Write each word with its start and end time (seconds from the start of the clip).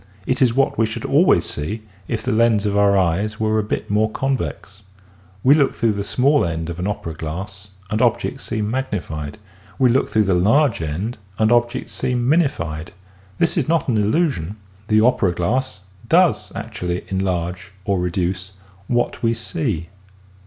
It 0.25 0.41
is 0.41 0.55
what 0.55 0.79
we 0.79 0.87
should 0.87 1.05
always 1.05 1.45
see 1.45 1.83
if 2.07 2.23
the 2.23 2.31
lens 2.31 2.65
of 2.65 2.75
our 2.75 2.97
eyes 2.97 3.39
were 3.39 3.59
a 3.59 3.63
bit 3.63 3.87
more 3.91 4.09
convex. 4.09 4.81
We 5.43 5.53
look 5.53 5.75
through 5.75 5.91
the 5.91 6.03
small 6.03 6.43
end 6.43 6.71
of 6.71 6.79
an 6.79 6.87
opera 6.87 7.13
glass 7.13 7.67
and 7.91 8.01
objects 8.01 8.45
seem 8.45 8.71
magnified. 8.71 9.37
We 9.77 9.89
DURATION 9.89 9.89
IS 9.91 9.93
SUBJECTIVE 9.93 9.99
47 9.99 9.99
look 9.99 10.09
through 10.09 10.33
the 10.33 10.49
large 10.49 10.81
end 10.99 11.17
and 11.37 11.51
objects 11.51 11.91
seem 11.91 12.27
minified. 12.27 12.87
This 13.37 13.57
is 13.57 13.67
not 13.67 13.87
an 13.89 13.97
illusion. 13.97 14.55
The 14.87 15.01
opera 15.01 15.33
glass 15.35 15.81
does 16.09 16.51
actually 16.55 17.05
enlarge 17.09 17.71
or 17.85 17.99
reduce 17.99 18.53
what 18.87 19.21
we 19.21 19.35
see. 19.35 19.89